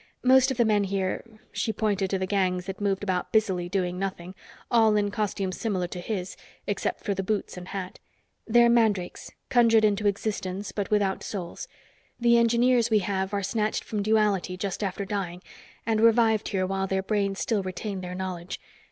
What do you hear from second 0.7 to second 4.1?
here" She pointed to the gangs that moved about busily doing